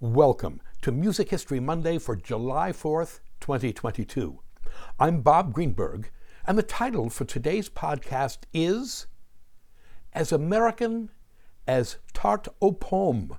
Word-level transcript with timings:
Welcome 0.00 0.60
to 0.82 0.92
Music 0.92 1.30
History 1.30 1.58
Monday 1.58 1.98
for 1.98 2.14
July 2.14 2.70
4th, 2.70 3.18
2022. 3.40 4.38
I'm 5.00 5.22
Bob 5.22 5.52
Greenberg, 5.52 6.12
and 6.46 6.56
the 6.56 6.62
title 6.62 7.10
for 7.10 7.24
today's 7.24 7.68
podcast 7.68 8.44
is 8.54 9.08
As 10.12 10.30
American 10.30 11.10
as 11.66 11.96
Tarte 12.14 12.46
aux 12.62 12.70
Pommes, 12.70 13.38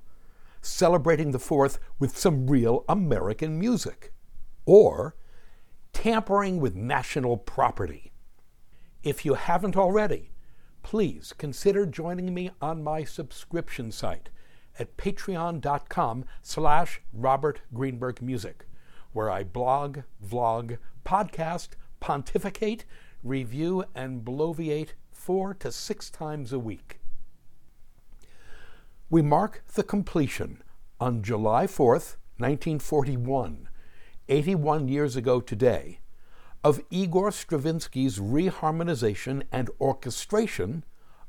celebrating 0.60 1.30
the 1.30 1.38
4th 1.38 1.78
with 1.98 2.18
some 2.18 2.46
real 2.46 2.84
American 2.90 3.58
music, 3.58 4.12
or 4.66 5.16
Tampering 5.94 6.60
with 6.60 6.76
National 6.76 7.38
Property. 7.38 8.12
If 9.02 9.24
you 9.24 9.32
haven't 9.32 9.78
already, 9.78 10.32
please 10.82 11.32
consider 11.38 11.86
joining 11.86 12.34
me 12.34 12.50
on 12.60 12.84
my 12.84 13.04
subscription 13.04 13.90
site 13.90 14.28
at 14.80 14.96
patreon.com 14.96 16.24
slash 16.42 17.02
Robert 17.12 17.60
Greenberg 17.72 18.22
Music, 18.22 18.66
where 19.12 19.30
I 19.30 19.44
blog, 19.44 20.00
vlog, 20.26 20.78
podcast, 21.04 21.68
pontificate, 22.00 22.84
review, 23.22 23.84
and 23.94 24.24
bloviate 24.24 24.94
four 25.12 25.52
to 25.54 25.70
six 25.70 26.08
times 26.08 26.50
a 26.52 26.58
week. 26.58 26.98
We 29.10 29.20
mark 29.20 29.62
the 29.74 29.82
completion 29.82 30.62
on 30.98 31.22
July 31.22 31.66
4th, 31.66 32.16
1941, 32.38 33.68
81 34.28 34.88
years 34.88 35.14
ago 35.14 35.40
today, 35.40 36.00
of 36.64 36.80
Igor 36.90 37.30
Stravinsky's 37.32 38.18
reharmonization 38.18 39.42
and 39.52 39.68
orchestration 39.78 40.84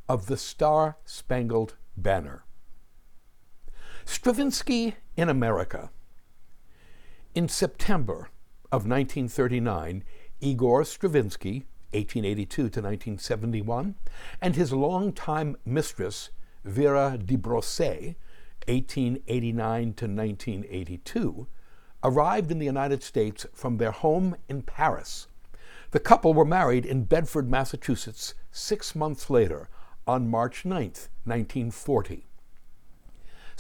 of 0.08 0.28
the 0.28 0.38
Star 0.38 0.98
Spangled 1.06 1.76
Banner. 1.98 2.46
Stravinsky 4.06 4.96
in 5.16 5.30
America. 5.30 5.92
In 7.36 7.48
September 7.48 8.30
of 8.72 8.88
1939, 8.88 10.04
Igor 10.40 10.84
Stravinsky, 10.84 11.66
1882 11.94 12.56
to 12.56 12.64
1971, 12.64 13.96
and 14.42 14.56
his 14.56 14.74
longtime 14.74 15.56
mistress, 15.66 16.30
Vera 16.64 17.18
de 17.24 17.38
Bosset, 17.38 18.16
1889 18.68 19.94
to 19.94 20.06
1982, 20.06 21.48
arrived 22.04 22.52
in 22.52 22.60
the 22.60 22.66
United 22.66 23.04
States 23.04 23.46
from 23.54 23.78
their 23.78 23.92
home 23.92 24.36
in 24.50 24.62
Paris. 24.62 25.28
The 25.92 26.00
couple 26.00 26.34
were 26.34 26.46
married 26.46 26.86
in 26.86 27.04
Bedford, 27.04 27.50
Massachusetts, 27.50 28.34
six 28.52 28.96
months 28.96 29.30
later, 29.30 29.70
on 30.08 30.30
March 30.30 30.66
9, 30.66 30.80
1940. 31.26 32.26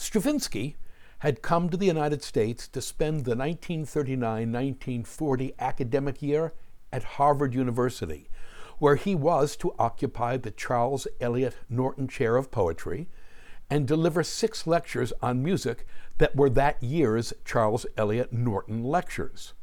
Stravinsky 0.01 0.77
had 1.19 1.43
come 1.43 1.69
to 1.69 1.77
the 1.77 1.85
United 1.85 2.23
States 2.23 2.67
to 2.69 2.81
spend 2.81 3.17
the 3.17 3.35
1939 3.35 4.51
1940 4.51 5.53
academic 5.59 6.23
year 6.23 6.53
at 6.91 7.03
Harvard 7.03 7.53
University, 7.53 8.27
where 8.79 8.95
he 8.95 9.13
was 9.13 9.55
to 9.57 9.75
occupy 9.77 10.37
the 10.37 10.49
Charles 10.49 11.05
Eliot 11.21 11.55
Norton 11.69 12.07
Chair 12.07 12.35
of 12.35 12.49
Poetry 12.49 13.09
and 13.69 13.87
deliver 13.87 14.23
six 14.23 14.65
lectures 14.65 15.13
on 15.21 15.43
music 15.43 15.85
that 16.17 16.35
were 16.35 16.49
that 16.49 16.81
year's 16.81 17.31
Charles 17.45 17.85
Eliot 17.95 18.33
Norton 18.33 18.83
Lectures. 18.83 19.53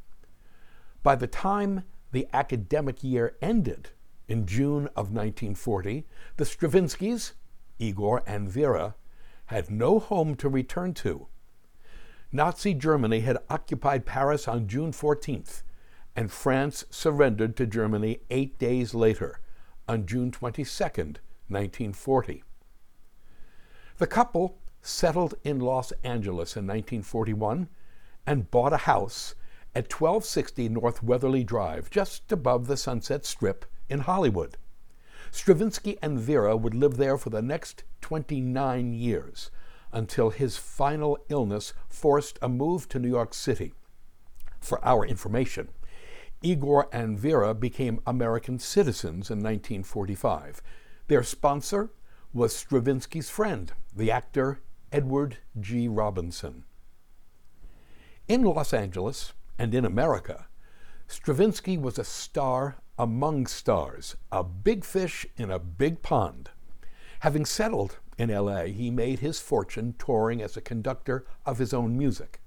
By 1.02 1.16
the 1.16 1.26
time 1.26 1.82
the 2.12 2.28
academic 2.32 3.02
year 3.02 3.36
ended 3.42 3.88
in 4.28 4.46
June 4.46 4.86
of 4.94 5.10
1940, 5.10 6.06
the 6.36 6.44
Stravinskys, 6.44 7.32
Igor 7.80 8.22
and 8.24 8.48
Vera, 8.48 8.94
had 9.48 9.70
no 9.70 9.98
home 9.98 10.34
to 10.36 10.48
return 10.48 10.94
to. 10.94 11.26
Nazi 12.30 12.74
Germany 12.74 13.20
had 13.20 13.38
occupied 13.48 14.04
Paris 14.04 14.46
on 14.46 14.68
June 14.68 14.92
14th, 14.92 15.62
and 16.14 16.30
France 16.30 16.84
surrendered 16.90 17.56
to 17.56 17.66
Germany 17.66 18.20
eight 18.30 18.58
days 18.58 18.92
later, 18.92 19.40
on 19.88 20.04
June 20.04 20.30
22, 20.30 20.64
1940. 21.48 22.44
The 23.96 24.06
couple 24.06 24.58
settled 24.82 25.34
in 25.44 25.60
Los 25.60 25.92
Angeles 26.04 26.54
in 26.54 26.66
1941 26.66 27.68
and 28.26 28.50
bought 28.50 28.74
a 28.74 28.78
house 28.78 29.34
at 29.74 29.90
1260 29.90 30.68
North 30.68 31.02
Weatherly 31.02 31.42
Drive, 31.42 31.88
just 31.88 32.30
above 32.30 32.66
the 32.66 32.76
Sunset 32.76 33.24
Strip 33.24 33.64
in 33.88 34.00
Hollywood. 34.00 34.58
Stravinsky 35.30 35.98
and 36.02 36.18
Vera 36.18 36.56
would 36.56 36.74
live 36.74 36.96
there 36.96 37.18
for 37.18 37.30
the 37.30 37.42
next 37.42 37.84
29 38.00 38.92
years 38.92 39.50
until 39.92 40.30
his 40.30 40.56
final 40.56 41.18
illness 41.28 41.72
forced 41.88 42.38
a 42.42 42.48
move 42.48 42.88
to 42.88 42.98
New 42.98 43.08
York 43.08 43.34
City. 43.34 43.72
For 44.60 44.84
our 44.84 45.04
information, 45.04 45.68
Igor 46.42 46.88
and 46.92 47.18
Vera 47.18 47.54
became 47.54 48.00
American 48.06 48.58
citizens 48.58 49.30
in 49.30 49.38
1945. 49.38 50.62
Their 51.08 51.22
sponsor 51.22 51.90
was 52.32 52.54
Stravinsky's 52.54 53.30
friend, 53.30 53.72
the 53.94 54.10
actor 54.10 54.60
Edward 54.92 55.38
G. 55.58 55.88
Robinson. 55.88 56.64
In 58.28 58.42
Los 58.42 58.72
Angeles 58.72 59.32
and 59.58 59.74
in 59.74 59.84
America, 59.84 60.46
Stravinsky 61.06 61.78
was 61.78 61.98
a 61.98 62.04
star 62.04 62.76
among 62.98 63.46
stars, 63.46 64.16
a 64.32 64.42
big 64.42 64.84
fish 64.84 65.26
in 65.36 65.50
a 65.50 65.58
big 65.58 66.02
pond. 66.02 66.50
Having 67.20 67.46
settled 67.46 67.98
in 68.18 68.28
LA, 68.30 68.64
he 68.64 68.90
made 68.90 69.20
his 69.20 69.38
fortune 69.38 69.94
touring 69.98 70.42
as 70.42 70.56
a 70.56 70.60
conductor 70.60 71.24
of 71.46 71.58
his 71.58 71.72
own 71.72 71.96
music. 71.96 72.40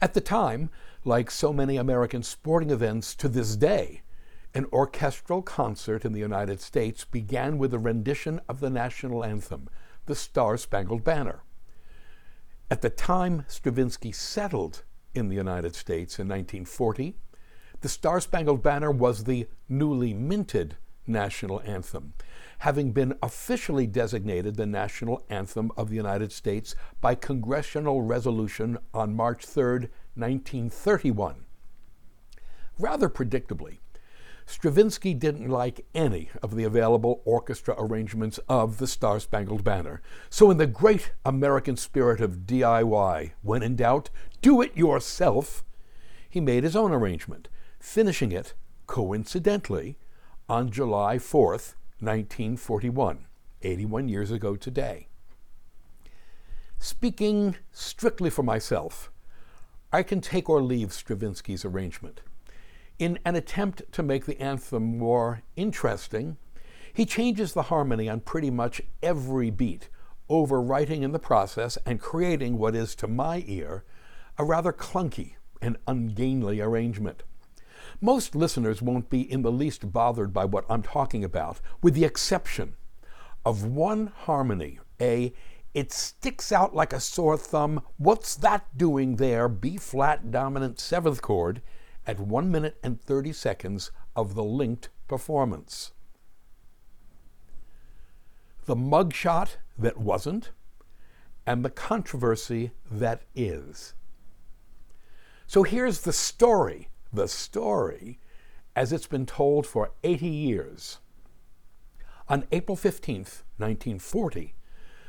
At 0.00 0.14
the 0.14 0.20
time, 0.20 0.70
like 1.04 1.30
so 1.30 1.52
many 1.52 1.76
American 1.76 2.22
sporting 2.22 2.70
events 2.70 3.14
to 3.16 3.28
this 3.28 3.56
day, 3.56 4.02
an 4.54 4.66
orchestral 4.72 5.42
concert 5.42 6.04
in 6.04 6.12
the 6.12 6.20
United 6.20 6.60
States 6.60 7.04
began 7.04 7.58
with 7.58 7.74
a 7.74 7.78
rendition 7.78 8.40
of 8.48 8.60
the 8.60 8.70
national 8.70 9.24
anthem, 9.24 9.68
the 10.06 10.14
Star 10.14 10.56
Spangled 10.56 11.04
Banner. 11.04 11.42
At 12.70 12.82
the 12.82 12.90
time 12.90 13.44
Stravinsky 13.48 14.12
settled 14.12 14.84
in 15.14 15.28
the 15.28 15.36
United 15.36 15.74
States 15.74 16.18
in 16.18 16.28
1940, 16.28 17.16
the 17.80 17.88
Star 17.88 18.20
Spangled 18.20 18.62
Banner 18.62 18.90
was 18.90 19.24
the 19.24 19.46
newly 19.68 20.12
minted 20.12 20.76
national 21.06 21.62
anthem, 21.64 22.12
having 22.58 22.92
been 22.92 23.14
officially 23.22 23.86
designated 23.86 24.56
the 24.56 24.66
national 24.66 25.24
anthem 25.30 25.72
of 25.76 25.88
the 25.88 25.96
United 25.96 26.30
States 26.30 26.74
by 27.00 27.14
congressional 27.14 28.02
resolution 28.02 28.76
on 28.92 29.16
March 29.16 29.46
3, 29.46 29.88
1931. 30.14 31.46
Rather 32.78 33.08
predictably, 33.08 33.78
Stravinsky 34.44 35.14
didn't 35.14 35.48
like 35.48 35.86
any 35.94 36.28
of 36.42 36.56
the 36.56 36.64
available 36.64 37.22
orchestra 37.24 37.74
arrangements 37.78 38.38
of 38.48 38.78
the 38.78 38.86
Star 38.86 39.20
Spangled 39.20 39.64
Banner. 39.64 40.02
So, 40.28 40.50
in 40.50 40.56
the 40.58 40.66
great 40.66 41.12
American 41.24 41.76
spirit 41.76 42.20
of 42.20 42.46
DIY, 42.46 43.30
when 43.42 43.62
in 43.62 43.76
doubt, 43.76 44.10
do 44.42 44.60
it 44.60 44.76
yourself, 44.76 45.64
he 46.28 46.40
made 46.40 46.64
his 46.64 46.76
own 46.76 46.92
arrangement 46.92 47.48
finishing 47.80 48.30
it, 48.30 48.54
coincidentally, 48.86 49.96
on 50.48 50.70
July 50.70 51.16
4th, 51.16 51.74
1941, 51.98 53.26
81 53.62 54.08
years 54.08 54.30
ago 54.30 54.54
today. 54.54 55.08
Speaking 56.78 57.56
strictly 57.72 58.30
for 58.30 58.42
myself, 58.42 59.10
I 59.92 60.02
can 60.02 60.20
take 60.20 60.48
or 60.48 60.62
leave 60.62 60.92
Stravinsky's 60.92 61.64
arrangement. 61.64 62.20
In 62.98 63.18
an 63.24 63.34
attempt 63.34 63.90
to 63.92 64.02
make 64.02 64.26
the 64.26 64.40
anthem 64.40 64.98
more 64.98 65.42
interesting, 65.56 66.36
he 66.92 67.06
changes 67.06 67.52
the 67.52 67.64
harmony 67.64 68.08
on 68.08 68.20
pretty 68.20 68.50
much 68.50 68.82
every 69.02 69.50
beat, 69.50 69.88
overwriting 70.28 71.02
in 71.02 71.12
the 71.12 71.18
process 71.18 71.78
and 71.86 72.00
creating 72.00 72.58
what 72.58 72.74
is, 72.74 72.94
to 72.96 73.08
my 73.08 73.42
ear, 73.46 73.84
a 74.38 74.44
rather 74.44 74.72
clunky 74.72 75.34
and 75.60 75.76
ungainly 75.86 76.60
arrangement. 76.60 77.22
Most 78.00 78.34
listeners 78.34 78.82
won't 78.82 79.10
be 79.10 79.20
in 79.20 79.42
the 79.42 79.52
least 79.52 79.92
bothered 79.92 80.32
by 80.32 80.44
what 80.44 80.64
I'm 80.68 80.82
talking 80.82 81.24
about, 81.24 81.60
with 81.82 81.94
the 81.94 82.04
exception 82.04 82.74
of 83.44 83.64
one 83.64 84.08
harmony, 84.08 84.78
a 85.00 85.32
it 85.72 85.92
sticks 85.92 86.50
out 86.50 86.74
like 86.74 86.92
a 86.92 87.00
sore 87.00 87.36
thumb. 87.36 87.82
What's 87.96 88.34
that 88.36 88.76
doing 88.76 89.16
there? 89.16 89.48
B 89.48 89.76
flat 89.76 90.30
dominant 90.30 90.80
seventh 90.80 91.22
chord 91.22 91.62
at 92.06 92.18
1 92.18 92.50
minute 92.50 92.76
and 92.82 93.00
30 93.00 93.32
seconds 93.32 93.92
of 94.16 94.34
the 94.34 94.42
linked 94.42 94.88
performance. 95.06 95.92
The 98.64 98.74
mugshot 98.74 99.56
that 99.78 99.96
wasn't, 99.96 100.50
and 101.46 101.64
the 101.64 101.70
controversy 101.70 102.72
that 102.90 103.22
is. 103.34 103.94
So 105.46 105.62
here's 105.62 106.00
the 106.02 106.12
story 106.12 106.88
the 107.12 107.28
story 107.28 108.18
as 108.76 108.92
it's 108.92 109.06
been 109.06 109.26
told 109.26 109.66
for 109.66 109.92
80 110.04 110.26
years. 110.26 110.98
On 112.28 112.44
April 112.52 112.76
15, 112.76 113.16
1940, 113.16 114.54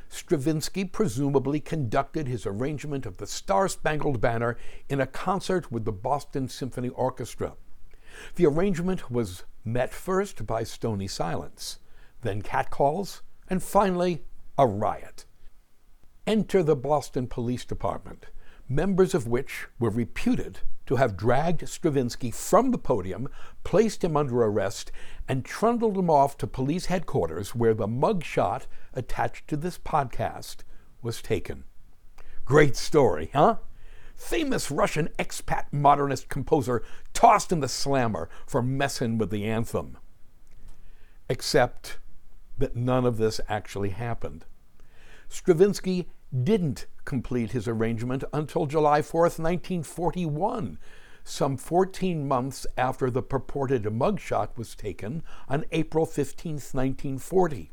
Stravinsky 0.09 0.83
presumably 0.85 1.59
conducted 1.59 2.27
his 2.27 2.45
arrangement 2.45 3.05
of 3.05 3.17
the 3.17 3.27
Star 3.27 3.67
Spangled 3.67 4.19
Banner 4.19 4.57
in 4.89 4.99
a 4.99 5.07
concert 5.07 5.71
with 5.71 5.85
the 5.85 5.91
Boston 5.91 6.49
Symphony 6.49 6.89
Orchestra. 6.89 7.53
The 8.35 8.45
arrangement 8.45 9.09
was 9.09 9.43
met 9.63 9.93
first 9.93 10.45
by 10.45 10.63
stony 10.63 11.07
silence, 11.07 11.79
then 12.23 12.41
catcalls, 12.41 13.21
and 13.47 13.63
finally 13.63 14.23
a 14.57 14.67
riot. 14.67 15.25
Enter 16.27 16.61
the 16.61 16.75
Boston 16.75 17.27
Police 17.27 17.63
Department, 17.63 18.25
members 18.67 19.13
of 19.13 19.27
which 19.27 19.67
were 19.79 19.89
reputed 19.89 20.59
to 20.91 20.97
have 20.97 21.15
dragged 21.15 21.65
Stravinsky 21.69 22.31
from 22.31 22.71
the 22.71 22.77
podium, 22.77 23.29
placed 23.63 24.03
him 24.03 24.17
under 24.17 24.43
arrest, 24.43 24.91
and 25.25 25.45
trundled 25.45 25.97
him 25.97 26.09
off 26.09 26.37
to 26.37 26.45
police 26.45 26.87
headquarters 26.87 27.55
where 27.55 27.73
the 27.73 27.87
mugshot 27.87 28.67
attached 28.93 29.47
to 29.47 29.55
this 29.55 29.77
podcast 29.77 30.63
was 31.01 31.21
taken. 31.21 31.63
Great 32.43 32.75
story, 32.75 33.29
huh? 33.33 33.55
Famous 34.17 34.69
Russian 34.69 35.07
expat 35.17 35.71
modernist 35.71 36.27
composer 36.27 36.83
tossed 37.13 37.53
in 37.53 37.61
the 37.61 37.69
slammer 37.69 38.27
for 38.45 38.61
messing 38.61 39.17
with 39.17 39.29
the 39.29 39.45
anthem. 39.45 39.97
Except 41.29 41.99
that 42.57 42.75
none 42.75 43.05
of 43.05 43.15
this 43.15 43.39
actually 43.47 43.91
happened. 43.91 44.43
Stravinsky 45.29 46.09
didn't 46.31 46.87
complete 47.05 47.51
his 47.51 47.67
arrangement 47.67 48.23
until 48.33 48.65
July 48.65 49.01
4, 49.01 49.21
1941, 49.21 50.79
some 51.23 51.57
14 51.57 52.27
months 52.27 52.65
after 52.77 53.09
the 53.09 53.21
purported 53.21 53.83
mugshot 53.83 54.57
was 54.57 54.75
taken 54.75 55.23
on 55.47 55.65
April 55.71 56.05
15, 56.05 56.53
1940. 56.53 57.71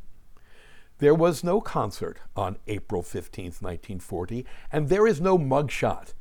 There 0.98 1.14
was 1.14 1.44
no 1.44 1.60
concert 1.60 2.18
on 2.34 2.58
April 2.66 3.02
15, 3.02 3.44
1940, 3.44 4.44
and 4.72 4.88
there 4.88 5.06
is 5.06 5.20
no 5.20 5.38
mugshot. 5.38 6.12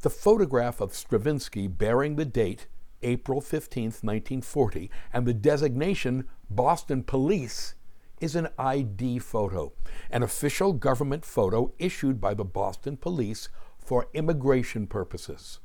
The 0.00 0.10
photograph 0.10 0.80
of 0.80 0.94
Stravinsky 0.94 1.68
bearing 1.68 2.16
the 2.16 2.24
date 2.24 2.66
April 3.02 3.40
15, 3.40 3.84
1940, 3.84 4.90
and 5.12 5.26
the 5.26 5.34
designation 5.34 6.26
Boston 6.50 7.04
Police 7.04 7.75
is 8.20 8.36
an 8.36 8.48
ID 8.58 9.18
photo, 9.18 9.72
an 10.10 10.22
official 10.22 10.72
government 10.72 11.24
photo 11.24 11.72
issued 11.78 12.20
by 12.20 12.34
the 12.34 12.44
Boston 12.44 12.96
Police 12.96 13.48
for 13.78 14.08
immigration 14.14 14.86
purposes. 14.86 15.60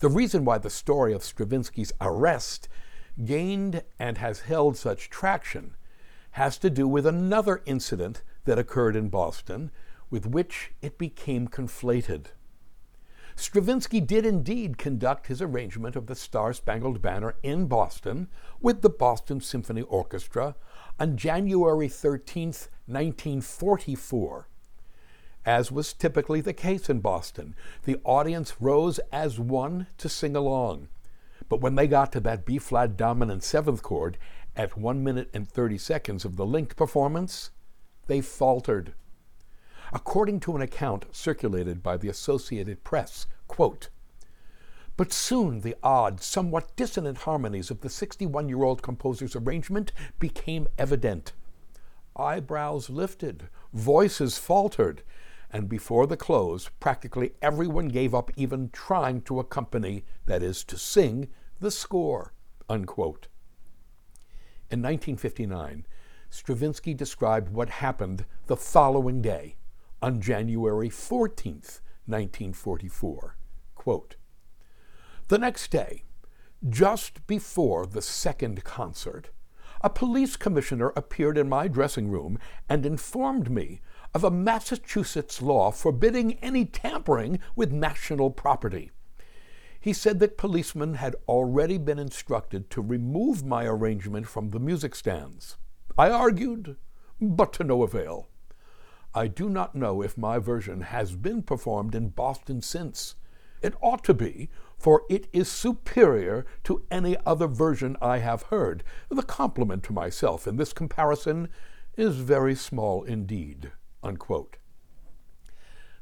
The 0.00 0.08
reason 0.08 0.44
why 0.44 0.58
the 0.58 0.70
story 0.70 1.12
of 1.12 1.24
Stravinsky's 1.24 1.92
arrest 2.00 2.68
gained 3.24 3.82
and 3.98 4.18
has 4.18 4.40
held 4.40 4.76
such 4.76 5.10
traction 5.10 5.74
has 6.32 6.56
to 6.58 6.70
do 6.70 6.86
with 6.86 7.04
another 7.04 7.62
incident 7.66 8.22
that 8.44 8.58
occurred 8.58 8.94
in 8.94 9.08
Boston 9.08 9.72
with 10.10 10.26
which 10.26 10.72
it 10.80 10.98
became 10.98 11.48
conflated. 11.48 12.26
Stravinsky 13.34 14.00
did 14.00 14.26
indeed 14.26 14.78
conduct 14.78 15.28
his 15.28 15.40
arrangement 15.40 15.94
of 15.94 16.06
the 16.06 16.14
Star 16.14 16.52
Spangled 16.52 17.00
Banner 17.00 17.36
in 17.42 17.66
Boston 17.66 18.28
with 18.60 18.82
the 18.82 18.90
Boston 18.90 19.40
Symphony 19.40 19.82
Orchestra 19.82 20.56
on 20.98 21.16
January 21.16 21.88
13, 21.88 22.46
1944. 22.86 24.48
As 25.46 25.72
was 25.72 25.92
typically 25.92 26.40
the 26.40 26.52
case 26.52 26.90
in 26.90 27.00
Boston, 27.00 27.54
the 27.84 27.98
audience 28.04 28.60
rose 28.60 28.98
as 29.12 29.38
one 29.38 29.86
to 29.98 30.08
sing 30.08 30.36
along. 30.36 30.88
But 31.48 31.60
when 31.60 31.76
they 31.76 31.86
got 31.86 32.12
to 32.12 32.20
that 32.20 32.44
B 32.44 32.58
flat 32.58 32.96
dominant 32.96 33.42
seventh 33.42 33.82
chord 33.82 34.18
at 34.56 34.76
1 34.76 35.02
minute 35.02 35.30
and 35.32 35.48
30 35.48 35.78
seconds 35.78 36.24
of 36.24 36.36
the 36.36 36.44
linked 36.44 36.76
performance, 36.76 37.50
they 38.06 38.20
faltered. 38.20 38.92
According 39.92 40.40
to 40.40 40.56
an 40.56 40.62
account 40.62 41.06
circulated 41.12 41.82
by 41.82 41.96
the 41.96 42.08
Associated 42.08 42.84
Press, 42.84 43.26
quote, 43.46 43.88
but 44.98 45.12
soon 45.12 45.60
the 45.60 45.76
odd, 45.80 46.20
somewhat 46.20 46.74
dissonant 46.74 47.18
harmonies 47.18 47.70
of 47.70 47.82
the 47.82 47.88
61 47.88 48.48
year 48.48 48.64
old 48.64 48.82
composer's 48.82 49.36
arrangement 49.36 49.92
became 50.18 50.66
evident. 50.76 51.32
Eyebrows 52.16 52.90
lifted, 52.90 53.48
voices 53.72 54.38
faltered, 54.38 55.04
and 55.52 55.68
before 55.68 56.08
the 56.08 56.16
close, 56.16 56.68
practically 56.80 57.32
everyone 57.40 57.86
gave 57.86 58.12
up 58.12 58.32
even 58.36 58.70
trying 58.70 59.20
to 59.22 59.38
accompany, 59.38 60.04
that 60.26 60.42
is, 60.42 60.64
to 60.64 60.76
sing, 60.76 61.28
the 61.60 61.70
score. 61.70 62.32
Unquote. 62.68 63.28
In 64.68 64.82
1959, 64.82 65.86
Stravinsky 66.28 66.92
described 66.92 67.50
what 67.50 67.70
happened 67.70 68.24
the 68.48 68.56
following 68.56 69.22
day, 69.22 69.54
on 70.02 70.20
January 70.20 70.90
14, 70.90 71.52
1944. 72.06 73.36
Quote, 73.76 74.16
the 75.28 75.38
next 75.38 75.70
day, 75.70 76.04
just 76.68 77.26
before 77.26 77.86
the 77.86 78.02
second 78.02 78.64
concert, 78.64 79.30
a 79.82 79.90
police 79.90 80.36
commissioner 80.36 80.92
appeared 80.96 81.38
in 81.38 81.48
my 81.48 81.68
dressing 81.68 82.08
room 82.08 82.38
and 82.68 82.84
informed 82.84 83.50
me 83.50 83.80
of 84.14 84.24
a 84.24 84.30
Massachusetts 84.30 85.40
law 85.40 85.70
forbidding 85.70 86.34
any 86.42 86.64
tampering 86.64 87.38
with 87.54 87.70
national 87.70 88.30
property. 88.30 88.90
He 89.80 89.92
said 89.92 90.18
that 90.20 90.38
policemen 90.38 90.94
had 90.94 91.14
already 91.28 91.78
been 91.78 91.98
instructed 91.98 92.70
to 92.70 92.80
remove 92.80 93.44
my 93.44 93.64
arrangement 93.64 94.26
from 94.26 94.50
the 94.50 94.58
music 94.58 94.94
stands. 94.94 95.56
I 95.96 96.10
argued, 96.10 96.76
but 97.20 97.52
to 97.54 97.64
no 97.64 97.82
avail. 97.82 98.28
I 99.14 99.28
do 99.28 99.48
not 99.48 99.74
know 99.74 100.02
if 100.02 100.18
my 100.18 100.38
version 100.38 100.80
has 100.80 101.14
been 101.14 101.42
performed 101.42 101.94
in 101.94 102.08
Boston 102.08 102.60
since. 102.62 103.14
It 103.62 103.74
ought 103.80 104.04
to 104.04 104.14
be, 104.14 104.48
for 104.76 105.02
it 105.08 105.28
is 105.32 105.48
superior 105.48 106.46
to 106.64 106.84
any 106.90 107.16
other 107.26 107.46
version 107.46 107.96
I 108.00 108.18
have 108.18 108.42
heard. 108.42 108.84
The 109.08 109.22
compliment 109.22 109.82
to 109.84 109.92
myself 109.92 110.46
in 110.46 110.56
this 110.56 110.72
comparison 110.72 111.48
is 111.96 112.16
very 112.16 112.54
small 112.54 113.02
indeed. 113.02 113.72
Unquote. 114.02 114.56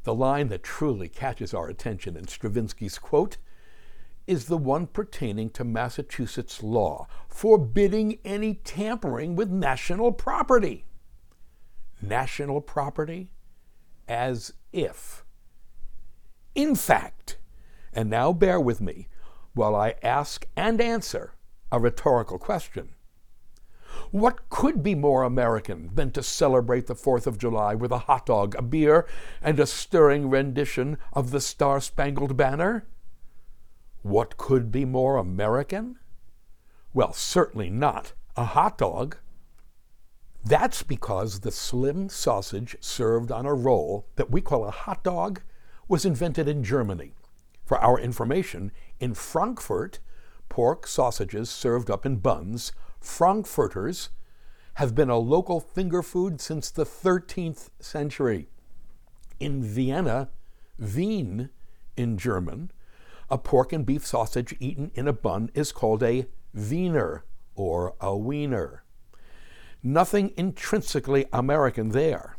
The 0.05 0.15
line 0.15 0.49
that 0.49 0.63
truly 0.63 1.09
catches 1.09 1.53
our 1.55 1.69
attention 1.69 2.17
in 2.17 2.27
Stravinsky's 2.27 2.99
quote 2.99 3.39
is 4.27 4.47
the 4.47 4.59
one 4.59 4.87
pertaining 4.87 5.51
to 5.51 5.65
Massachusetts 5.65 6.63
law 6.63 7.07
forbidding 7.29 8.19
any 8.25 8.55
tampering 8.55 9.37
with 9.37 9.51
national 9.51 10.13
property. 10.13 10.85
National 12.03 12.61
property? 12.61 13.31
As 14.09 14.53
if. 14.73 15.25
In 16.55 16.75
fact, 16.75 17.39
and 17.97 18.11
now 18.11 18.33
bear 18.33 18.61
with 18.61 18.81
me 18.81 19.09
while 19.55 19.75
I 19.75 19.95
ask 20.03 20.47
and 20.55 20.81
answer 20.83 21.33
a 21.73 21.81
rhetorical 21.81 22.39
question. 22.39 22.91
What 24.11 24.51
could 24.51 24.83
be 24.83 24.95
more 24.95 25.23
American 25.23 25.91
than 25.95 26.11
to 26.13 26.23
celebrate 26.23 26.87
the 26.87 26.95
4th 26.95 27.27
of 27.27 27.39
July 27.39 27.75
with 27.75 27.91
a 27.91 28.01
hot 28.01 28.27
dog, 28.27 28.55
a 28.57 28.63
beer, 28.63 29.07
and 29.41 29.59
a 29.59 29.67
stirring 29.67 30.29
rendition 30.29 30.99
of 31.15 31.31
the 31.31 31.41
Star 31.41 31.81
Spangled 31.81 32.37
Banner? 32.37 32.87
What 34.03 34.37
could 34.37 34.71
be 34.71 34.85
more 34.85 35.17
American? 35.17 35.99
Well, 36.93 37.15
certainly 37.15 37.71
not 37.71 38.13
a 38.37 38.45
hot 38.45 38.77
dog. 38.77 39.17
That's 40.45 40.83
because 40.83 41.41
the 41.41 41.51
slim 41.51 42.11
sausage 42.11 42.77
served 42.81 43.33
on 43.33 43.47
a 43.47 43.55
roll 43.55 44.07
that 44.17 44.31
we 44.31 44.43
call 44.43 44.67
a 44.67 44.71
hot 44.71 45.03
dog 45.03 45.41
was 45.89 46.05
invented 46.05 46.47
in 46.47 46.63
Germany 46.63 47.15
for 47.67 47.79
our 47.79 47.99
information, 47.99 48.73
in 49.01 49.13
Frankfurt, 49.13 49.99
pork 50.49 50.87
sausages 50.87 51.51
served 51.51 51.91
up 51.91 52.07
in 52.07 52.17
buns, 52.17 52.73
Frankfurters, 53.01 54.11
have 54.75 54.95
been 54.95 55.11
a 55.11 55.19
local 55.19 55.59
finger 55.59 56.03
food 56.03 56.41
since 56.41 56.71
the 56.71 56.87
13th 56.87 57.71
century. 57.81 58.49
In 59.41 59.63
Vienna, 59.63 60.31
Wien 60.79 61.51
in 61.97 62.17
German, 62.17 62.71
a 63.29 63.37
pork 63.37 63.73
and 63.73 63.85
beef 63.85 64.07
sausage 64.07 64.55
eaten 64.61 64.93
in 64.95 65.09
a 65.09 65.13
bun 65.13 65.51
is 65.55 65.73
called 65.73 66.03
a 66.03 66.27
Wiener 66.55 67.25
or 67.57 67.95
a 68.01 68.17
Wiener. 68.17 68.85
Nothing 69.83 70.33
intrinsically 70.37 71.27
American 71.33 71.91
there. 71.91 72.37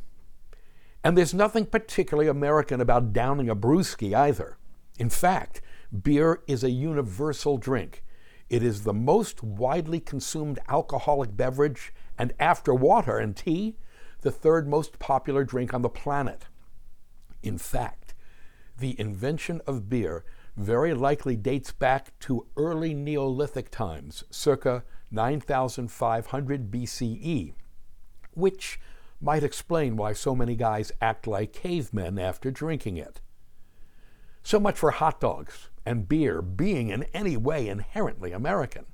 And 1.03 1.17
there's 1.17 1.33
nothing 1.33 1.65
particularly 1.65 2.29
American 2.29 2.81
about 2.81 3.13
downing 3.13 3.49
a 3.49 3.55
brewski 3.55 4.13
either. 4.13 4.57
In 4.97 5.09
fact, 5.09 5.61
beer 6.03 6.41
is 6.47 6.63
a 6.63 6.71
universal 6.71 7.57
drink. 7.57 8.03
It 8.49 8.63
is 8.63 8.83
the 8.83 8.93
most 8.93 9.43
widely 9.43 9.99
consumed 9.99 10.59
alcoholic 10.67 11.35
beverage, 11.35 11.93
and 12.17 12.33
after 12.39 12.73
water 12.73 13.17
and 13.17 13.35
tea, 13.35 13.75
the 14.21 14.31
third 14.31 14.67
most 14.67 14.99
popular 14.99 15.43
drink 15.43 15.73
on 15.73 15.81
the 15.81 15.89
planet. 15.89 16.45
In 17.43 17.57
fact, 17.57 18.15
the 18.79 18.99
invention 18.99 19.61
of 19.67 19.89
beer 19.89 20.23
very 20.55 20.93
likely 20.93 21.35
dates 21.35 21.71
back 21.71 22.17
to 22.19 22.47
early 22.57 22.93
Neolithic 22.93 23.69
times, 23.69 24.23
circa 24.31 24.83
9500 25.11 26.71
BCE, 26.71 27.53
which 28.33 28.79
might 29.21 29.43
explain 29.43 29.95
why 29.95 30.13
so 30.13 30.35
many 30.35 30.55
guys 30.55 30.91
act 31.01 31.27
like 31.27 31.53
cavemen 31.53 32.17
after 32.17 32.49
drinking 32.49 32.97
it. 32.97 33.21
So 34.47 34.61
much 34.61 34.77
for 34.77 34.91
hot 34.91 35.19
dogs 35.19 35.67
and 35.85 36.07
beer 36.07 36.41
being 36.41 36.87
in 36.87 37.03
any 37.13 37.35
way 37.35 37.67
inherently 37.67 38.31
American. 38.31 38.85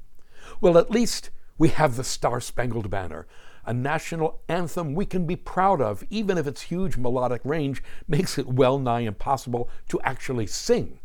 Well, 0.59 0.79
at 0.79 0.89
least 0.89 1.29
we 1.59 1.69
have 1.69 1.95
the 1.95 2.03
Star 2.03 2.41
Spangled 2.41 2.89
Banner, 2.89 3.27
a 3.63 3.71
national 3.71 4.41
anthem 4.49 4.95
we 4.95 5.05
can 5.05 5.27
be 5.27 5.35
proud 5.35 5.79
of, 5.79 6.03
even 6.09 6.39
if 6.39 6.47
its 6.47 6.63
huge 6.63 6.97
melodic 6.97 7.39
range 7.43 7.83
makes 8.07 8.39
it 8.39 8.47
well 8.47 8.79
nigh 8.79 9.01
impossible 9.01 9.69
to 9.89 10.01
actually 10.01 10.47
sing. 10.47 10.99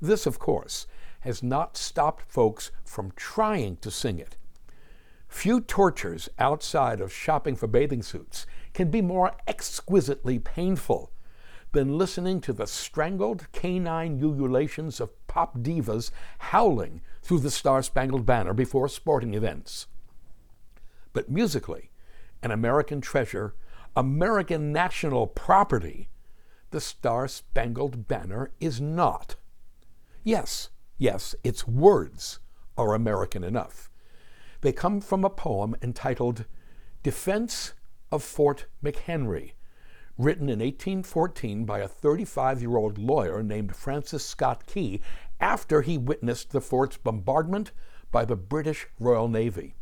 This, 0.00 0.26
of 0.26 0.38
course, 0.38 0.86
has 1.22 1.42
not 1.42 1.76
stopped 1.76 2.30
folks 2.30 2.70
from 2.84 3.10
trying 3.16 3.78
to 3.78 3.90
sing 3.90 4.20
it. 4.20 4.36
Few 5.26 5.60
tortures 5.60 6.28
outside 6.38 7.00
of 7.00 7.12
shopping 7.12 7.56
for 7.56 7.66
bathing 7.66 8.04
suits 8.04 8.46
can 8.74 8.92
be 8.92 9.02
more 9.02 9.34
exquisitely 9.48 10.38
painful 10.38 11.10
than 11.72 11.98
listening 11.98 12.40
to 12.40 12.52
the 12.52 12.66
strangled 12.66 13.50
canine 13.52 14.18
ululations 14.22 15.00
of 15.00 15.10
pop 15.26 15.58
divas 15.58 16.10
howling 16.38 17.02
through 17.22 17.40
the 17.40 17.50
Star 17.50 17.82
Spangled 17.82 18.24
Banner 18.24 18.54
before 18.54 18.88
sporting 18.88 19.34
events. 19.34 19.86
But 21.12 21.30
musically, 21.30 21.90
an 22.42 22.50
American 22.50 23.00
treasure, 23.00 23.54
American 23.96 24.72
national 24.72 25.26
property, 25.26 26.08
the 26.70 26.80
Star 26.80 27.28
Spangled 27.28 28.08
Banner 28.08 28.50
is 28.60 28.80
not. 28.80 29.36
Yes, 30.22 30.70
yes, 30.96 31.34
its 31.42 31.66
words 31.66 32.38
are 32.76 32.94
American 32.94 33.42
enough. 33.42 33.90
They 34.60 34.72
come 34.72 35.00
from 35.00 35.24
a 35.24 35.30
poem 35.30 35.76
entitled 35.82 36.44
Defense 37.02 37.74
of 38.10 38.22
Fort 38.22 38.66
McHenry, 38.82 39.52
written 40.18 40.48
in 40.48 40.58
1814 40.58 41.64
by 41.64 41.78
a 41.78 41.88
35 41.88 42.60
year 42.60 42.76
old 42.76 42.98
lawyer 42.98 43.42
named 43.42 43.74
Francis 43.74 44.24
Scott 44.24 44.66
Key 44.66 45.00
after 45.40 45.82
he 45.82 45.96
witnessed 45.96 46.50
the 46.50 46.60
fort's 46.60 46.96
bombardment 46.96 47.70
by 48.10 48.24
the 48.24 48.36
British 48.36 48.86
Royal 48.98 49.28
Navy. 49.28 49.74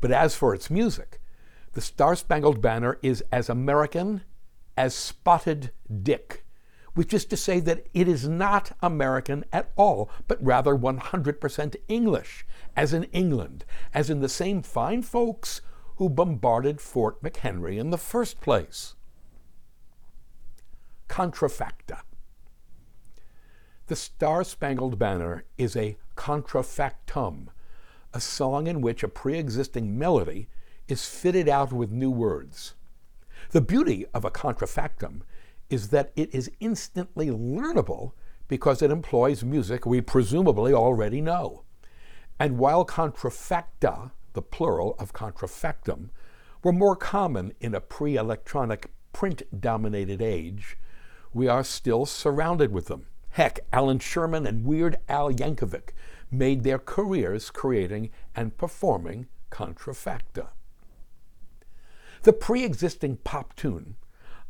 But 0.00 0.12
as 0.12 0.34
for 0.34 0.54
its 0.54 0.70
music, 0.70 1.20
the 1.72 1.80
Star 1.80 2.14
Spangled 2.16 2.62
Banner 2.62 2.98
is 3.02 3.22
as 3.32 3.48
American 3.48 4.22
as 4.76 4.94
Spotted 4.94 5.72
Dick 6.02 6.46
which 6.96 7.12
is 7.12 7.26
to 7.26 7.36
say 7.36 7.60
that 7.60 7.86
it 7.92 8.08
is 8.08 8.26
not 8.26 8.72
American 8.80 9.44
at 9.52 9.70
all, 9.76 10.10
but 10.26 10.42
rather 10.42 10.74
100% 10.74 11.76
English, 11.88 12.46
as 12.74 12.94
in 12.94 13.04
England, 13.04 13.66
as 13.92 14.08
in 14.08 14.20
the 14.20 14.30
same 14.30 14.62
fine 14.62 15.02
folks 15.02 15.60
who 15.96 16.08
bombarded 16.08 16.80
Fort 16.80 17.22
McHenry 17.22 17.78
in 17.78 17.90
the 17.90 17.98
first 17.98 18.40
place. 18.40 18.94
Contrafacta. 21.08 22.00
The 23.86 23.96
Star 23.96 24.42
Spangled 24.42 24.98
Banner 24.98 25.44
is 25.56 25.76
a 25.76 25.96
contrafactum, 26.16 27.48
a 28.12 28.20
song 28.20 28.66
in 28.66 28.80
which 28.80 29.02
a 29.02 29.08
pre 29.08 29.38
existing 29.38 29.98
melody 29.98 30.48
is 30.88 31.06
fitted 31.06 31.48
out 31.48 31.72
with 31.72 31.90
new 31.90 32.10
words. 32.10 32.74
The 33.50 33.60
beauty 33.60 34.06
of 34.12 34.24
a 34.24 34.30
contrafactum 34.30 35.22
is 35.70 35.88
that 35.88 36.12
it 36.16 36.34
is 36.34 36.50
instantly 36.60 37.28
learnable 37.28 38.12
because 38.48 38.82
it 38.82 38.90
employs 38.90 39.44
music 39.44 39.86
we 39.86 40.00
presumably 40.00 40.72
already 40.72 41.20
know. 41.20 41.64
And 42.38 42.58
while 42.58 42.84
contrafacta, 42.84 44.12
the 44.34 44.42
plural 44.42 44.94
of 44.98 45.12
contrafactum, 45.12 46.10
were 46.62 46.72
more 46.72 46.96
common 46.96 47.52
in 47.60 47.74
a 47.74 47.80
pre 47.80 48.16
electronic 48.16 48.90
print 49.12 49.42
dominated 49.60 50.20
age, 50.20 50.76
we 51.36 51.46
are 51.48 51.62
still 51.62 52.06
surrounded 52.06 52.72
with 52.72 52.86
them. 52.86 53.04
Heck, 53.28 53.60
Allan 53.70 53.98
Sherman 53.98 54.46
and 54.46 54.64
Weird 54.64 54.96
Al 55.06 55.30
Yankovic 55.30 55.90
made 56.30 56.62
their 56.62 56.78
careers 56.78 57.50
creating 57.50 58.08
and 58.34 58.56
performing 58.56 59.26
contrafacta. 59.50 60.48
The 62.22 62.32
pre 62.32 62.64
existing 62.64 63.18
pop 63.18 63.54
tune 63.54 63.96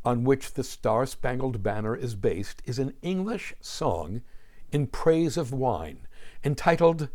on 0.04 0.22
which 0.22 0.54
the 0.54 0.62
Star 0.62 1.06
Spangled 1.06 1.60
Banner 1.60 1.96
is 1.96 2.14
based 2.14 2.62
is 2.64 2.78
an 2.78 2.94
English 3.02 3.52
song 3.60 4.22
in 4.70 4.86
praise 4.86 5.36
of 5.36 5.52
wine 5.52 6.06
entitled 6.44 7.08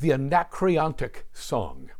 The 0.00 0.12
Anacreontic 0.12 1.26
Song. 1.32 1.92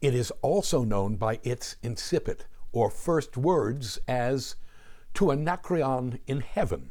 It 0.00 0.14
is 0.14 0.30
also 0.40 0.84
known 0.84 1.16
by 1.16 1.38
its 1.42 1.76
incipit 1.82 2.46
or 2.72 2.88
first 2.88 3.36
words 3.36 3.98
as 4.08 4.56
To 5.18 5.32
Anacreon 5.32 6.20
in 6.28 6.42
Heaven. 6.42 6.90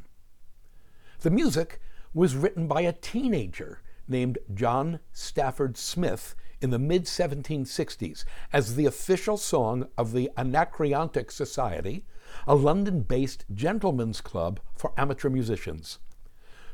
The 1.20 1.30
music 1.30 1.80
was 2.12 2.36
written 2.36 2.68
by 2.68 2.82
a 2.82 2.92
teenager 2.92 3.80
named 4.06 4.36
John 4.52 5.00
Stafford 5.14 5.78
Smith 5.78 6.34
in 6.60 6.68
the 6.68 6.78
mid 6.78 7.04
1760s 7.04 8.26
as 8.52 8.76
the 8.76 8.84
official 8.84 9.38
song 9.38 9.88
of 9.96 10.12
the 10.12 10.30
Anacreontic 10.36 11.30
Society, 11.30 12.04
a 12.46 12.54
London 12.54 13.00
based 13.00 13.46
gentlemen's 13.54 14.20
club 14.20 14.60
for 14.76 14.92
amateur 14.98 15.30
musicians. 15.30 15.98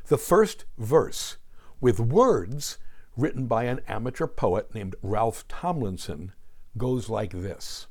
The 0.07 0.17
first 0.17 0.65
verse, 0.77 1.37
with 1.79 2.01
words 2.01 2.79
written 3.15 3.47
by 3.47 3.63
an 3.63 3.79
amateur 3.87 4.27
poet 4.27 4.75
named 4.75 4.97
Ralph 5.01 5.47
Tomlinson, 5.47 6.33
goes 6.77 7.07
like 7.07 7.31
this 7.31 7.87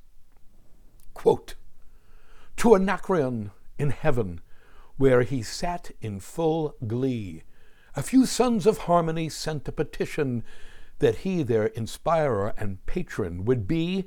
Quote, 1.15 1.55
To 2.57 2.75
Anacreon 2.75 3.51
in 3.79 3.91
heaven, 3.91 4.41
where 4.97 5.23
he 5.23 5.43
sat 5.43 5.91
in 6.01 6.21
full 6.21 6.75
glee, 6.87 7.43
a 7.95 8.03
few 8.03 8.27
sons 8.27 8.67
of 8.67 8.79
harmony 8.79 9.29
sent 9.29 9.69
a 9.69 9.73
petition 9.73 10.45
that 10.99 11.19
he, 11.19 11.43
their 11.43 11.67
inspirer 11.67 12.55
and 12.57 12.85
patron, 12.87 13.45
would 13.45 13.67
be 13.67 14.07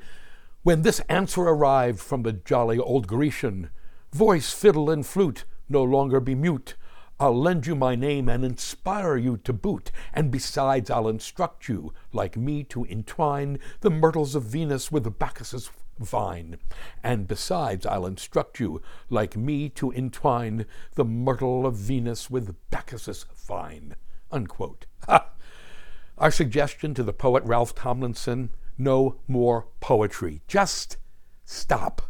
when 0.64 0.82
this 0.82 1.00
answer 1.02 1.42
arrived 1.42 2.00
from 2.00 2.24
the 2.24 2.34
jolly 2.34 2.80
old 2.80 3.08
Grecian, 3.08 3.70
voice, 4.12 4.52
fiddle, 4.52 4.90
and 4.90 5.06
flute, 5.06 5.46
no 5.70 5.84
longer 5.84 6.20
be 6.20 6.36
mute. 6.36 6.76
I'll 7.20 7.40
lend 7.40 7.68
you 7.68 7.76
my 7.76 7.96
name 7.96 8.30
and 8.30 8.46
inspire 8.46 9.18
you 9.18 9.38
to 9.38 9.54
boot, 9.54 9.92
and 10.14 10.32
besides 10.32 10.90
I'll 10.90 11.08
instruct 11.08 11.68
you, 11.68 11.94
like 12.14 12.38
me, 12.38 12.64
to 12.66 12.86
entwine 12.86 13.60
the 13.82 13.90
myrtles 13.90 14.36
of 14.36 14.44
Venus 14.44 14.92
with 14.92 15.04
the 15.04 15.12
Bacchus's 15.12 15.70
vine. 16.00 16.58
And 17.04 17.28
besides 17.28 17.86
I'll 17.86 18.06
instruct 18.06 18.60
you, 18.60 18.82
like 19.10 19.36
me, 19.36 19.70
to 19.70 19.92
entwine 19.92 20.66
the 20.96 21.06
myrtle 21.06 21.66
of 21.66 21.76
Venus 21.76 22.30
with 22.30 22.56
Bacchus's 22.70 23.26
vine. 23.36 23.96
Unquote. 24.32 24.86
Our 26.18 26.32
suggestion 26.32 26.94
to 26.96 27.04
the 27.04 27.14
poet 27.14 27.44
Ralph 27.44 27.76
Tomlinson 27.76 28.50
no 28.78 29.20
more 29.28 29.68
poetry. 29.80 30.42
Just 30.48 30.98
stop. 31.46 32.02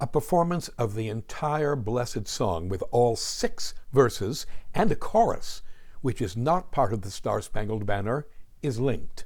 A 0.00 0.06
performance 0.06 0.68
of 0.70 0.94
the 0.94 1.08
entire 1.08 1.76
blessed 1.76 2.26
song 2.26 2.68
with 2.68 2.82
all 2.90 3.16
six 3.16 3.74
verses 3.92 4.46
and 4.74 4.90
a 4.90 4.96
chorus, 4.96 5.62
which 6.00 6.22
is 6.22 6.36
not 6.36 6.72
part 6.72 6.92
of 6.92 7.02
the 7.02 7.10
Star 7.10 7.42
Spangled 7.42 7.84
Banner, 7.84 8.26
is 8.62 8.80
linked. 8.80 9.24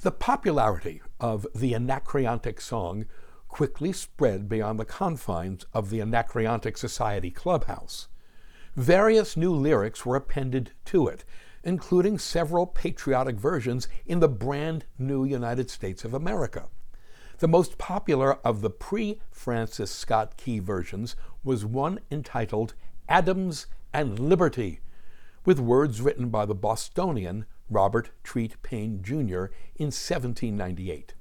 The 0.00 0.12
popularity 0.12 1.00
of 1.18 1.46
the 1.54 1.74
Anacreontic 1.74 2.60
song 2.60 3.06
quickly 3.48 3.92
spread 3.92 4.46
beyond 4.46 4.78
the 4.78 4.84
confines 4.84 5.64
of 5.72 5.88
the 5.88 6.02
Anacreontic 6.02 6.76
Society 6.76 7.30
clubhouse. 7.30 8.08
Various 8.76 9.38
new 9.38 9.54
lyrics 9.54 10.04
were 10.04 10.14
appended 10.14 10.72
to 10.84 11.08
it, 11.08 11.24
including 11.64 12.18
several 12.18 12.66
patriotic 12.66 13.36
versions 13.36 13.88
in 14.04 14.20
the 14.20 14.28
brand 14.28 14.84
new 14.98 15.24
United 15.24 15.70
States 15.70 16.04
of 16.04 16.12
America. 16.12 16.68
The 17.38 17.48
most 17.48 17.78
popular 17.78 18.34
of 18.44 18.60
the 18.60 18.70
pre 18.70 19.22
Francis 19.30 19.90
Scott 19.90 20.36
Key 20.36 20.58
versions 20.58 21.16
was 21.42 21.64
one 21.64 22.00
entitled 22.10 22.74
Adams 23.08 23.66
and 23.94 24.18
Liberty, 24.18 24.80
with 25.46 25.58
words 25.58 26.02
written 26.02 26.28
by 26.28 26.44
the 26.44 26.54
Bostonian 26.54 27.46
Robert 27.70 28.10
Treat 28.22 28.62
Paine 28.62 29.02
Jr. 29.02 29.46
in 29.76 29.92
1798. 29.92 31.14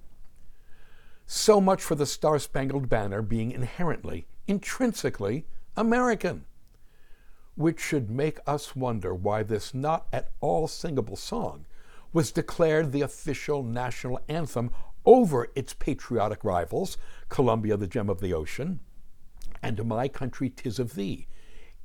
So 1.26 1.60
much 1.60 1.82
for 1.82 1.96
the 1.96 2.06
Star 2.06 2.38
Spangled 2.40 2.88
Banner 2.88 3.22
being 3.22 3.52
inherently, 3.52 4.28
intrinsically 4.48 5.46
American 5.76 6.46
which 7.56 7.80
should 7.80 8.10
make 8.10 8.40
us 8.46 8.76
wonder 8.76 9.14
why 9.14 9.44
this 9.44 9.74
not 9.74 10.08
at 10.12 10.32
all 10.42 10.68
singable 10.68 11.16
song 11.16 11.66
was 12.14 12.32
declared 12.32 12.92
the 12.92 13.02
official 13.02 13.64
national 13.64 14.20
anthem 14.28 14.72
over 15.06 15.50
its 15.56 15.74
patriotic 15.74 16.44
rivals, 16.44 16.98
Columbia, 17.30 17.78
the 17.78 17.88
Gem 17.88 18.10
of 18.10 18.22
the 18.22 18.34
Ocean, 18.34 18.80
and 19.62 19.86
My 19.86 20.08
Country, 20.08 20.50
Tis 20.50 20.80
of 20.80 20.96
Thee, 20.96 21.28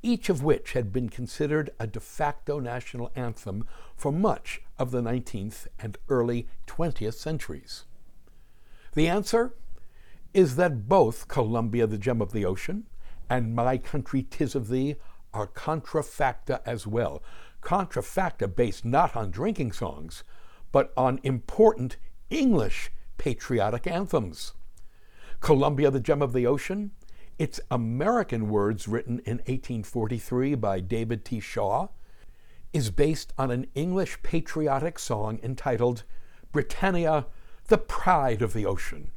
each 0.02 0.28
of 0.28 0.42
which 0.42 0.73
had 0.73 0.92
been 0.92 1.09
considered 1.09 1.71
a 1.78 1.87
de 1.87 2.00
facto 2.00 2.59
national 2.59 3.11
anthem 3.14 3.66
for 3.97 4.11
much 4.11 4.62
of 4.78 4.90
the 4.90 5.00
19th 5.00 5.66
and 5.78 5.99
early 6.09 6.47
20th 6.66 7.14
centuries. 7.14 7.85
The 8.95 9.09
answer? 9.09 9.54
is 10.33 10.57
that 10.57 10.88
both 10.88 11.28
Columbia, 11.28 11.87
the 11.87 11.99
Gem 11.99 12.23
of 12.23 12.33
the 12.33 12.45
Ocean, 12.45 12.87
and 13.28 13.54
My 13.54 13.78
Country, 13.78 14.23
Tis 14.23 14.54
of 14.54 14.69
Thee 14.69 14.97
are 15.33 15.47
contrafacta 15.47 16.61
as 16.64 16.87
well. 16.87 17.23
Contrafacta 17.62 18.54
based 18.54 18.85
not 18.85 19.16
on 19.16 19.30
drinking 19.30 19.73
songs, 19.73 20.25
but 20.73 20.92
on 20.97 21.21
important 21.23 21.97
English 22.30 22.90
patriotic 23.19 23.87
anthems. 23.87 24.52
Columbia, 25.40 25.90
the 25.90 26.00
Gem 26.00 26.23
of 26.23 26.33
the 26.33 26.47
Ocean, 26.47 26.92
its 27.40 27.59
American 27.70 28.50
words 28.50 28.87
written 28.87 29.18
in 29.20 29.38
1843 29.38 30.56
by 30.56 30.78
David 30.78 31.25
T. 31.25 31.40
Shaw, 31.40 31.88
is 32.75 32.90
based 32.90 33.32
on 33.38 33.50
an 33.50 33.66
English 33.75 34.23
patriotic 34.23 34.99
song 34.99 35.40
entitled 35.42 36.04
Britannia, 36.52 37.25
the 37.68 37.78
Pride 37.78 38.42
of 38.42 38.52
the 38.52 38.66
Ocean. 38.66 39.11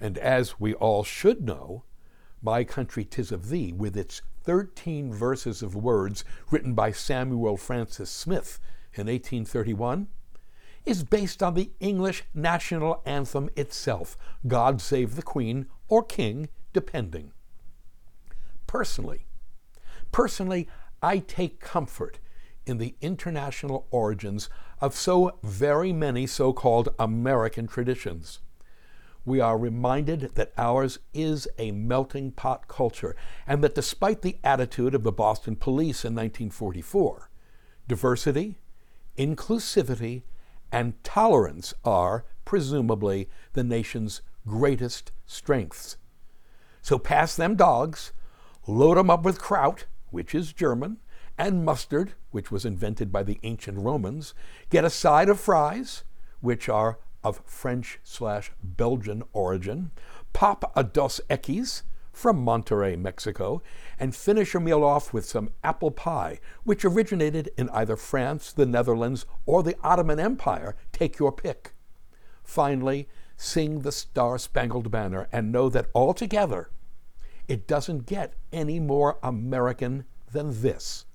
And 0.00 0.16
as 0.16 0.58
we 0.58 0.72
all 0.72 1.04
should 1.04 1.42
know, 1.42 1.84
My 2.40 2.64
Country 2.64 3.04
Tis 3.04 3.30
of 3.30 3.50
Thee, 3.50 3.74
with 3.74 3.94
its 3.94 4.22
13 4.44 5.12
verses 5.12 5.60
of 5.62 5.76
words 5.76 6.24
written 6.50 6.72
by 6.72 6.92
Samuel 6.92 7.58
Francis 7.58 8.10
Smith 8.10 8.58
in 8.94 9.06
1831, 9.06 10.08
is 10.86 11.04
based 11.04 11.42
on 11.42 11.52
the 11.52 11.72
English 11.78 12.24
national 12.32 13.02
anthem 13.04 13.50
itself, 13.54 14.16
God 14.48 14.80
Save 14.80 15.16
the 15.16 15.22
Queen 15.22 15.66
or 15.88 16.02
King, 16.02 16.48
depending. 16.72 17.32
Personally, 18.66 19.26
personally, 20.10 20.68
I 21.02 21.18
take 21.18 21.60
comfort 21.60 22.18
in 22.64 22.78
the 22.78 22.94
international 23.00 23.86
origins 23.90 24.48
of 24.80 24.94
so 24.94 25.38
very 25.42 25.92
many 25.92 26.26
so 26.26 26.52
called 26.52 26.88
American 26.98 27.66
traditions. 27.66 28.40
We 29.24 29.40
are 29.40 29.56
reminded 29.56 30.34
that 30.34 30.52
ours 30.58 30.98
is 31.14 31.46
a 31.58 31.70
melting 31.70 32.32
pot 32.32 32.66
culture, 32.66 33.14
and 33.46 33.62
that 33.62 33.74
despite 33.74 34.22
the 34.22 34.38
attitude 34.42 34.94
of 34.94 35.04
the 35.04 35.12
Boston 35.12 35.54
police 35.54 36.04
in 36.04 36.14
1944, 36.14 37.30
diversity, 37.86 38.58
inclusivity, 39.16 40.22
and 40.72 41.02
tolerance 41.04 41.74
are, 41.84 42.24
presumably, 42.44 43.28
the 43.52 43.62
nation's 43.62 44.22
greatest 44.46 45.12
strengths. 45.26 45.96
So 46.82 46.98
pass 46.98 47.36
them 47.36 47.54
dogs, 47.54 48.12
load 48.66 48.98
them 48.98 49.08
up 49.08 49.22
with 49.22 49.40
kraut, 49.40 49.86
which 50.10 50.34
is 50.34 50.52
German, 50.52 50.98
and 51.38 51.64
mustard, 51.64 52.14
which 52.30 52.50
was 52.50 52.64
invented 52.64 53.10
by 53.10 53.22
the 53.22 53.38
ancient 53.42 53.78
Romans, 53.78 54.34
get 54.68 54.84
a 54.84 54.90
side 54.90 55.28
of 55.28 55.40
fries, 55.40 56.04
which 56.40 56.68
are 56.68 56.98
of 57.24 57.40
French 57.46 58.00
slash 58.02 58.52
Belgian 58.62 59.22
origin, 59.32 59.92
pop 60.32 60.72
a 60.76 60.82
Dos 60.82 61.20
Equis 61.30 61.82
from 62.12 62.44
Monterrey, 62.44 62.98
Mexico, 62.98 63.62
and 63.98 64.14
finish 64.14 64.52
your 64.52 64.60
meal 64.60 64.84
off 64.84 65.12
with 65.12 65.24
some 65.24 65.50
apple 65.64 65.90
pie, 65.90 66.40
which 66.64 66.84
originated 66.84 67.50
in 67.56 67.70
either 67.70 67.96
France, 67.96 68.52
the 68.52 68.66
Netherlands, 68.66 69.24
or 69.46 69.62
the 69.62 69.76
Ottoman 69.82 70.20
Empire. 70.20 70.76
Take 70.92 71.18
your 71.18 71.32
pick. 71.32 71.74
Finally, 72.42 73.08
sing 73.42 73.80
the 73.80 73.90
Star 73.90 74.38
Spangled 74.38 74.92
Banner 74.92 75.26
and 75.32 75.50
know 75.50 75.68
that 75.68 75.88
altogether, 75.94 76.70
it 77.48 77.66
doesn't 77.66 78.06
get 78.06 78.34
any 78.52 78.78
more 78.78 79.18
American 79.22 80.04
than 80.30 80.62
this. 80.62 81.06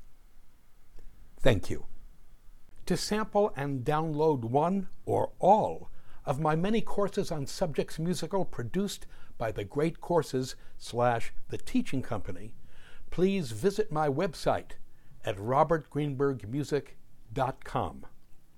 Thank 1.40 1.70
you. 1.70 1.86
To 2.88 2.98
sample 2.98 3.54
and 3.56 3.86
download 3.86 4.44
one 4.44 4.90
or 5.06 5.32
all 5.40 5.90
of 6.26 6.42
my 6.42 6.56
many 6.56 6.82
courses 6.82 7.32
on 7.32 7.48
subjects 7.48 7.98
musical 7.98 8.44
produced 8.44 9.08
by 9.38 9.52
the 9.52 9.64
Great 9.64 10.02
Courses 10.02 10.58
slash 10.78 11.32
The 11.50 11.58
Teaching 11.58 12.02
Company, 12.02 12.56
please 13.10 13.52
visit 13.52 13.90
my 13.92 14.10
website 14.10 14.72
at 15.24 15.38
robertgreenbergmusic.com. 15.38 18.06